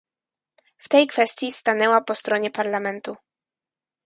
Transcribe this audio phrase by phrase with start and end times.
[0.77, 3.15] W tej kwestii stanęła po stronie Parlamentu